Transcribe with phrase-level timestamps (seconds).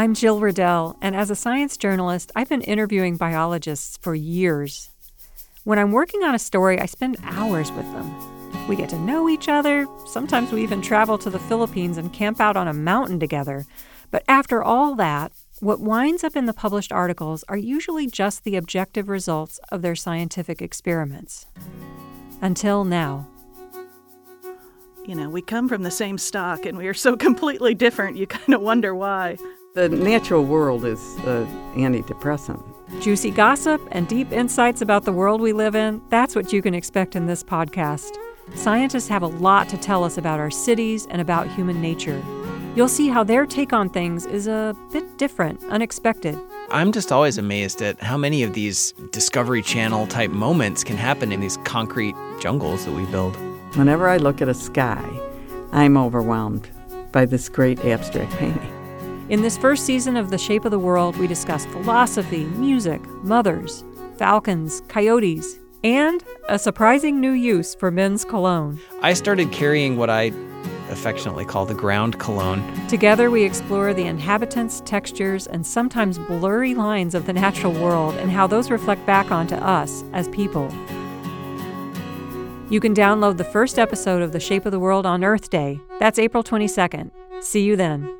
[0.00, 4.88] I'm Jill Riddell, and as a science journalist, I've been interviewing biologists for years.
[5.64, 8.66] When I'm working on a story, I spend hours with them.
[8.66, 9.86] We get to know each other.
[10.06, 13.66] Sometimes we even travel to the Philippines and camp out on a mountain together.
[14.10, 18.56] But after all that, what winds up in the published articles are usually just the
[18.56, 21.44] objective results of their scientific experiments.
[22.40, 23.28] Until now.
[25.04, 28.26] You know, we come from the same stock and we are so completely different, you
[28.26, 29.36] kind of wonder why.
[29.72, 32.60] The natural world is an antidepressant.
[33.00, 36.74] Juicy gossip and deep insights about the world we live in that's what you can
[36.74, 38.16] expect in this podcast.
[38.56, 42.20] Scientists have a lot to tell us about our cities and about human nature.
[42.74, 46.36] You'll see how their take on things is a bit different, unexpected.
[46.70, 51.30] I'm just always amazed at how many of these Discovery Channel type moments can happen
[51.30, 53.36] in these concrete jungles that we build.
[53.76, 55.08] Whenever I look at a sky,
[55.70, 56.68] I'm overwhelmed
[57.12, 58.79] by this great abstract painting.
[59.30, 63.84] In this first season of The Shape of the World, we discuss philosophy, music, mothers,
[64.16, 68.80] falcons, coyotes, and a surprising new use for men's cologne.
[69.02, 70.32] I started carrying what I
[70.88, 72.88] affectionately call the ground cologne.
[72.88, 78.32] Together, we explore the inhabitants, textures, and sometimes blurry lines of the natural world and
[78.32, 80.74] how those reflect back onto us as people.
[82.68, 85.78] You can download the first episode of The Shape of the World on Earth Day.
[86.00, 87.12] That's April 22nd.
[87.40, 88.19] See you then.